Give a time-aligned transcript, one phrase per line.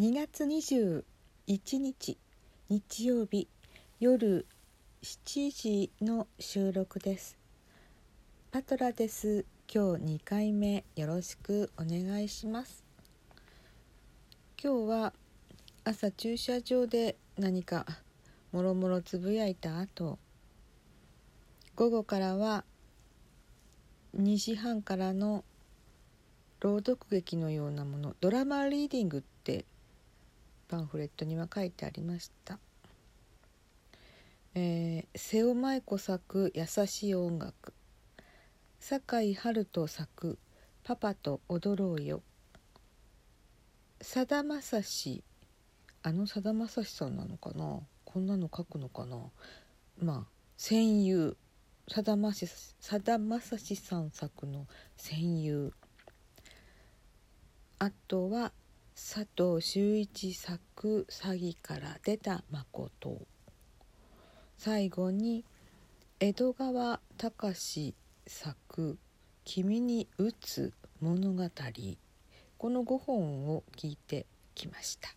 [0.00, 1.02] 2月21
[1.78, 2.18] 日
[2.68, 3.48] 日曜日
[3.98, 4.46] 夜
[5.02, 7.36] 7時の収録です。
[8.52, 9.44] パトラです。
[9.68, 12.84] 今日2回目よろしくお願いします。
[14.62, 15.12] 今日は
[15.82, 17.84] 朝駐車場で何か
[18.52, 20.20] もろもろつぶやいた後
[21.74, 22.62] 午後からは
[24.16, 25.42] 2時半からの
[26.60, 29.64] 朗読劇のようなものドラマリーディングって
[30.68, 32.58] パンフレットには書いてありました。
[34.54, 37.72] えー、瀬尾舞子作「優しい音楽」
[38.80, 40.38] 酒井春人作
[40.84, 42.22] 「パパと踊ろうよ」
[44.00, 45.24] さだまさし
[46.02, 47.80] あのさだまさしさんなのかな？
[48.04, 49.30] こんなの書くのかな？
[49.98, 51.36] まあ戦友。
[51.90, 52.46] さだまさ
[53.58, 54.66] しさん作の
[54.98, 55.72] 「戦友」
[57.80, 58.52] あとは
[59.00, 63.28] 佐藤修一作「詐欺から出た誠」
[64.58, 65.44] 最後に
[66.18, 67.94] 江戸川隆
[68.26, 68.98] 作
[69.46, 71.44] 「君に打つ物語」
[72.58, 74.26] この5本を聞いて
[74.56, 75.14] きました。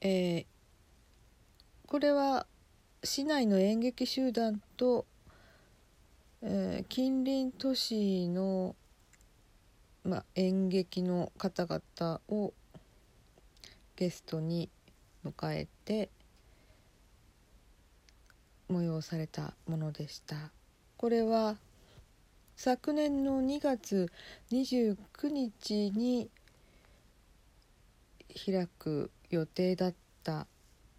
[0.00, 0.46] えー、
[1.86, 2.48] これは
[3.04, 5.06] 市内の演劇集団と、
[6.42, 8.74] えー、近隣都市の
[10.04, 12.52] まあ、演劇の方々を
[13.96, 14.68] ゲストに
[15.24, 16.10] 迎えて
[18.68, 20.50] 催されたものでした。
[20.96, 21.56] これは
[22.56, 24.10] 昨年の2月
[24.50, 24.96] 29
[25.30, 26.30] 日に
[28.46, 30.46] 開く予定だった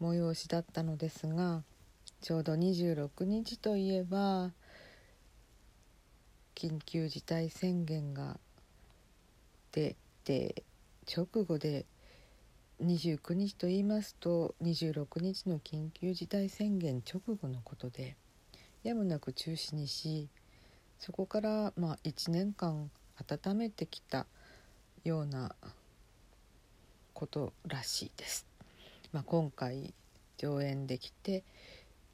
[0.00, 1.62] 催しだったのですが
[2.20, 4.50] ちょうど26日といえば
[6.54, 8.38] 緊急事態宣言が
[9.76, 10.64] でで
[11.14, 11.84] 直後で
[12.82, 18.16] 29日と言いますと26日の緊急事態宣言直後のことで
[18.84, 20.30] やむなく中止にし
[20.98, 24.26] そこからまあ1年間温めてきた
[25.04, 25.54] ような
[27.12, 28.46] ことらしいです。
[29.12, 29.94] まあ、今回
[30.38, 31.44] 上演できて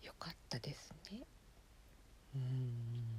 [0.03, 1.21] よかったですね。
[2.35, 3.12] うん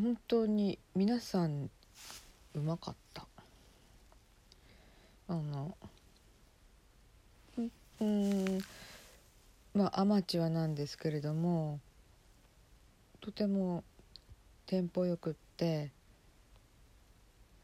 [0.00, 1.68] 本当に皆さん
[2.54, 3.26] うまかった
[5.26, 5.76] あの
[8.00, 8.58] うん
[9.74, 11.80] まあアマチュアなんですけれども
[13.20, 13.82] とても
[14.66, 15.90] テンポよくって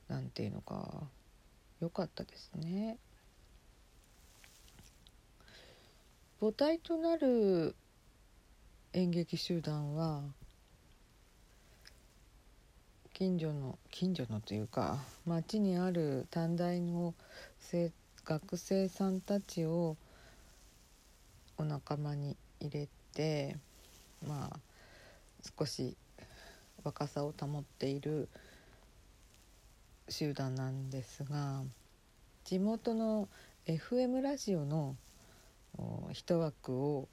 [0.09, 1.05] なんていうのか
[1.81, 2.99] 良かったですね。
[6.41, 7.77] 母体となる
[8.93, 10.23] 演劇集団は
[13.15, 17.15] 近所の近所のというか町にある短大の
[18.25, 19.97] 学生さんたちを
[21.57, 23.57] お仲間に入れて
[24.27, 24.59] まあ
[25.57, 25.97] 少し
[26.83, 28.29] 若さを保っている
[30.09, 31.63] 集団なんですが
[32.43, 33.29] 地元の
[33.69, 34.97] FM ラジオの
[36.13, 37.09] 一枠を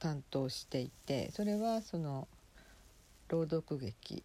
[0.00, 2.26] 担当していてそれはその
[3.28, 4.24] 朗読劇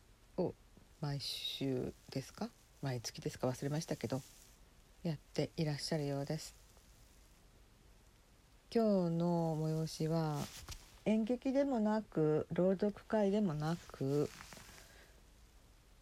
[1.04, 2.48] 毎週ですか？
[2.82, 3.50] 毎月ですか？
[3.50, 4.22] 忘れましたけど。
[5.04, 6.56] やっていらっしゃるようです。
[8.74, 10.38] 今日の催しは
[11.04, 14.30] 演劇でもなく朗読会でもなく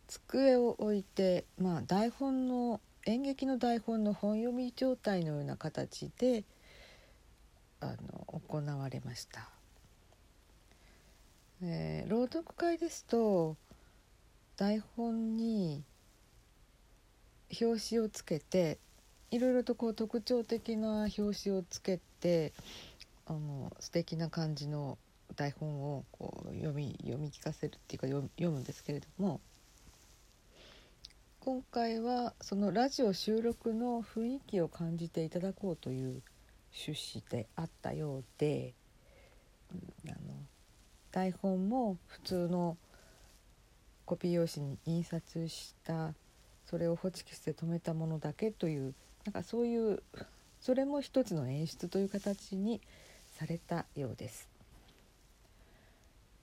[0.08, 6.44] 机を置いてまあ台本の演劇の台本の本読み状態のような形で
[7.80, 9.50] あの行われました、
[11.64, 13.58] えー、朗読会ですと
[14.62, 15.84] 台本に
[17.60, 18.78] 表紙をつけて
[19.32, 22.54] いろいろとこう特徴的な表紙をつけて
[23.26, 25.00] あの素敵な感じの
[25.36, 29.42] 台本をこう読み読み聞かせるっていうか読むんですけれども
[31.40, 36.22] 今回はそのラジオ収録の雰囲気を感じていただこうという
[36.88, 38.76] 趣旨であったようで、
[40.08, 40.36] あの
[41.12, 42.78] 台本も普通の
[44.12, 46.14] コピー用紙に印刷した
[46.66, 48.94] それをホチキスで留めたものだけという
[49.24, 50.04] なんかそういう
[50.60, 52.82] それも一つの演出という形に
[53.40, 54.50] されたようです。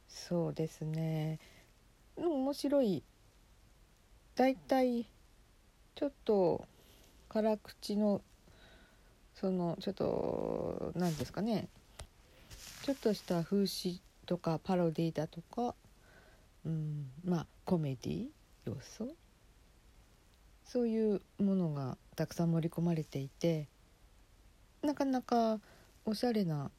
[0.09, 1.41] そうですね。
[2.17, 3.03] 面白い。
[4.35, 5.05] だいたい
[5.95, 6.65] ちょっと
[7.29, 8.23] 辛口の
[9.35, 11.69] そのちょっと何ですかね。
[12.85, 15.75] ちょっとした風刺とかパロディだとか
[16.69, 18.27] うん、まあコメディ
[18.67, 19.09] 要素？
[20.65, 23.67] そういうものがたくさん盛り込まれていて
[24.83, 25.61] なかなか
[26.05, 26.71] おしゃれな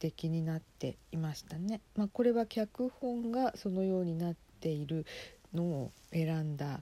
[0.00, 1.82] 出来になっていましたね。
[1.94, 5.04] まあ、これは脚本がそのようになっている
[5.52, 6.80] のを選んだ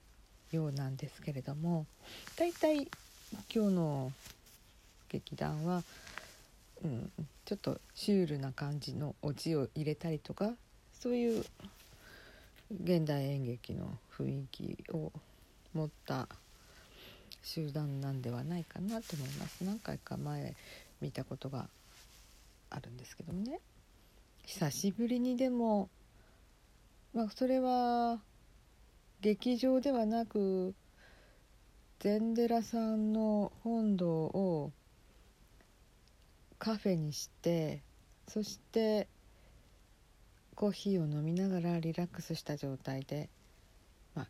[0.52, 1.86] ようなんですけれども
[2.36, 2.88] だいたい
[3.52, 4.12] 今日の
[5.08, 5.82] 劇団は、
[6.84, 7.10] うん、
[7.44, 10.52] ちょっとシュールな感じのオチを入れたりとか
[11.00, 11.44] そういう
[12.70, 15.10] 現代演劇の雰囲気を
[15.72, 16.28] 持った
[17.42, 19.64] 集団なんではないかなと思います。
[19.64, 20.54] 何回か前
[21.00, 21.68] 見たことが
[22.70, 23.60] あるんですけどもね。
[24.44, 25.88] 久しぶりにでも
[27.14, 28.20] まあそれは
[29.20, 30.74] 劇場ではなく
[32.00, 34.72] 禅寺さんの本堂を
[36.58, 37.82] カフェにして
[38.28, 39.08] そして
[40.58, 43.28] コーヒーを飲みながらリラックスした状態で、
[44.16, 44.26] まあ、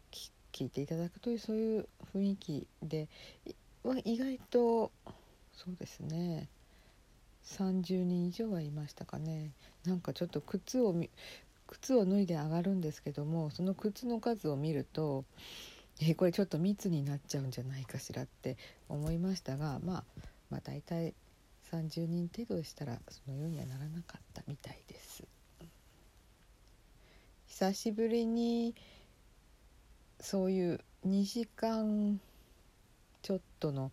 [0.53, 3.09] 聞いていただくというそういう雰囲気で
[3.83, 4.93] は意外と
[5.55, 6.51] そうですね。
[7.47, 9.53] 30人以上はいましたかね。
[9.87, 10.95] なんかちょっと靴を
[11.67, 15.25] 靴を脱いで上がるんですけどもその靴の数を見ると
[16.03, 18.59] えこれちょっと密になっちゃうんじゃないかしらって
[18.91, 20.05] 思いましたが、まあ、
[20.51, 21.15] まあ大体
[21.73, 25.25] 30人程度でしたらそのようにはならなかったみたいです。
[27.59, 28.73] 久しぶりに
[30.21, 32.21] そういう2時間
[33.21, 33.91] ちょっとの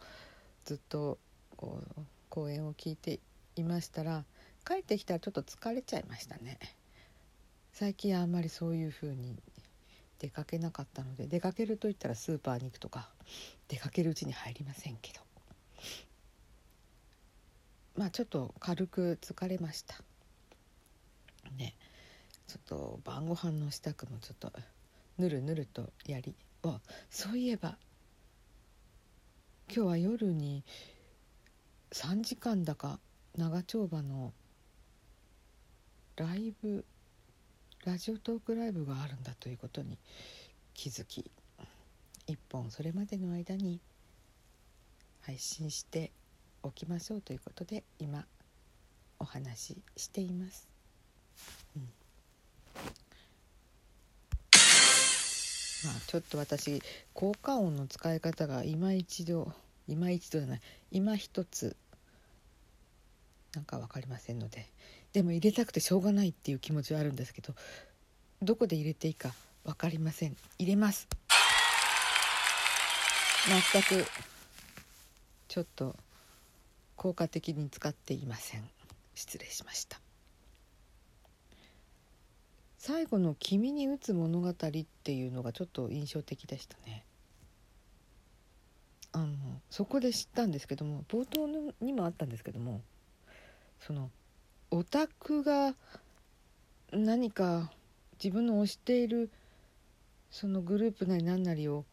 [0.66, 1.18] ずっと
[1.58, 3.20] こう講演を聞いて
[3.56, 4.24] いましたら
[4.68, 6.60] 帰ってきたらちょっと疲れちゃいましたね。
[7.74, 9.36] 最近あんまりそういう風に
[10.20, 13.10] 出かけなかったので出かけるといったらスーパーに行くとか
[13.68, 15.22] 出かけるうちに入りませんけど。
[17.96, 19.96] まあちょっと軽く疲れました。
[21.58, 21.74] ね。
[22.48, 24.52] ちょっと晩ご飯の支度もちょっと
[25.18, 27.78] ぬるぬるとやりあそういえば
[29.68, 30.64] 今日は夜に
[31.92, 33.00] 3時間だか
[33.38, 34.32] 長丁場の
[36.18, 36.86] ライブ
[37.86, 39.98] ラジオトークライブがあるんだということに
[40.74, 41.30] 気づき
[42.28, 43.80] 一本それまでの間に
[45.22, 46.12] 配信して
[46.64, 48.26] おきましょうということで今
[49.20, 50.75] お話ししています。
[55.86, 56.82] まあ、ちょっと私
[57.14, 59.52] 効果音の使い方が今一度
[59.88, 60.62] 今一度じゃない
[60.92, 61.76] 今一つ
[63.54, 64.68] なんか分かりませんので。
[65.14, 67.54] でも入れたくてしょうがないっていう気持ちはあるんですけど
[68.42, 69.34] どこで入れていいか
[69.64, 70.36] 分かりません。
[70.60, 71.08] 入れます。
[73.72, 74.06] 全く
[75.48, 75.96] ちょっと
[76.98, 78.70] 効果的に使っていません。
[79.16, 80.05] 失礼しました。
[82.88, 87.04] 最後の「君に打つ物語」っていうのがちょっと印象的でしたね
[89.12, 91.48] あのそこで知ったんですけども冒頭
[91.84, 92.84] にもあったんですけども
[93.80, 94.12] その
[94.70, 95.74] オタクが
[96.92, 97.74] 何か
[98.24, 99.32] 自分の推している
[100.30, 101.86] そのグループなり何なりを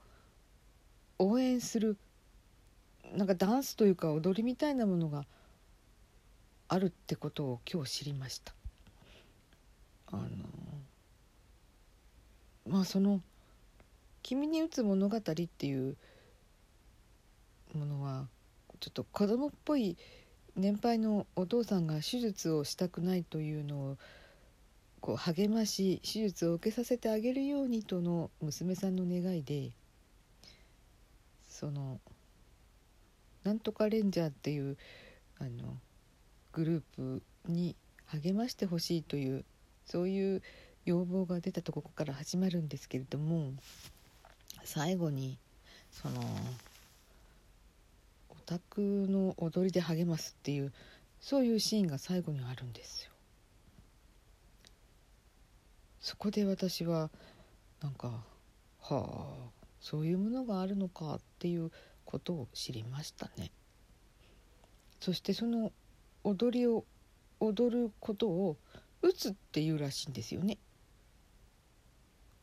[1.18, 1.96] 応援する
[3.16, 5.24] なんかダンスというか踊りみたいなものが
[6.68, 8.54] あるってことを今日知りました。
[10.08, 10.51] あの
[12.66, 13.20] まあその
[14.22, 15.96] 「君に打つ物語」っていう
[17.74, 18.28] ものは
[18.80, 19.96] ちょっと子供っぽい
[20.56, 23.98] 年配のお父さんが手術をしたくないというのを
[25.00, 29.72] こう励まし手術を受けさせてあげるようにとの娘さんの願いで
[31.48, 32.00] その
[33.44, 34.76] なんとかレンジャーっていう
[35.38, 35.76] あの
[36.52, 37.74] グループに
[38.06, 39.44] 励ましてほしいという
[39.86, 40.42] そういう
[40.84, 43.52] 要望が出たところから始まるんですけれども
[44.64, 45.38] 最後に
[45.90, 46.20] その
[48.52, 50.72] 宅の踊りで励ますっていう
[51.20, 53.10] そういうシーンが最後にあるんですよ。
[56.00, 57.10] そこで私は
[57.80, 58.24] なんか
[58.80, 61.70] はあそういうものがあるのかっていう
[62.04, 63.50] ことを知りましたね。
[65.00, 65.72] そしてその
[66.24, 66.84] 踊りを
[67.40, 68.56] 踊ることを
[69.00, 70.58] 打つっていうらしいんですよね。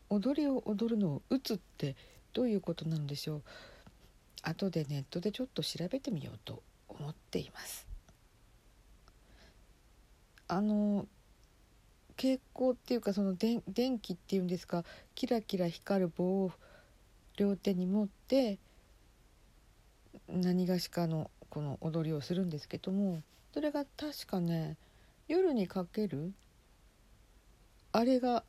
[0.10, 1.96] 踊りを踊るのを打つって
[2.34, 3.42] どういうことなんでしょう？
[4.42, 7.88] 後でネットでちょっと調べてみようと思っています。
[10.48, 11.06] あの
[12.16, 13.62] 蛍光っていうかその電
[14.00, 14.84] 気っていうんですか？
[15.16, 16.51] キラキラ光る棒を
[17.38, 18.58] 両手に持って
[20.28, 23.22] 何がしかのこの踊りをするんですけども
[23.54, 24.75] それが確かね
[25.28, 26.34] 夜にかける
[27.92, 28.44] あれが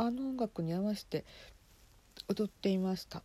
[0.00, 1.26] あの音楽に合わせて
[2.26, 3.22] 踊っていました。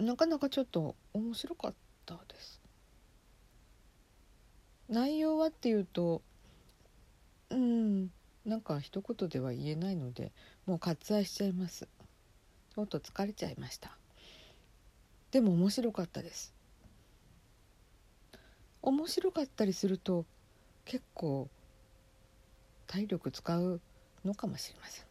[0.00, 1.74] なかなかちょっと面白かっ
[2.06, 2.62] たです。
[4.88, 6.22] 内容はっていうと
[7.50, 8.10] うん
[8.46, 10.32] なんか一言では言えないので
[10.64, 11.86] もう割愛しちゃいます。
[12.74, 13.94] ちょっと疲れちゃいました。
[15.32, 16.54] でも面白かったです。
[18.80, 20.24] 面白かったりすると
[20.86, 21.50] 結構
[22.88, 23.80] 体力使う
[24.24, 25.04] のかもしれません。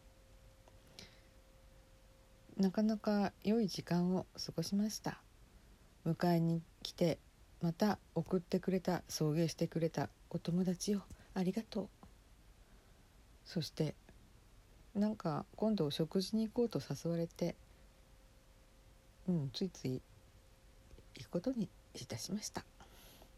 [2.62, 5.20] なかなか良い時間を過ごしました。
[6.04, 7.18] 迎えに来て
[7.62, 11.00] また送ってくれた送迎してくれたお友達を
[11.34, 11.88] ありがとう。
[13.44, 13.94] そして
[14.94, 17.54] なんか今度食事に行こうと誘われて
[19.28, 20.02] うんついつい
[21.16, 22.64] 行くことにいたしました。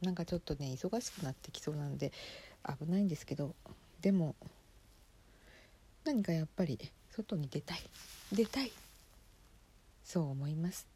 [0.00, 2.10] なんかちょっとね忙しくなってきそうなんで
[2.66, 3.54] 危ないんですけど
[4.00, 4.34] でも
[6.04, 6.78] 何かやっぱり
[7.10, 7.78] 外に出たい。
[8.32, 8.72] 出たい。
[10.04, 10.86] そう思います。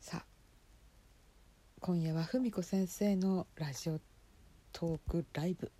[0.00, 0.24] さあ
[1.80, 4.00] 今夜は文子先生のラジオ
[4.72, 5.70] トークライブ。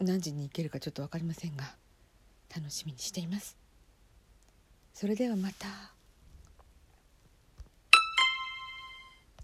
[0.00, 1.76] 何時に行けるかちょっと分かりませんが
[2.54, 3.56] 楽しみにしています。
[4.92, 5.92] それではまた。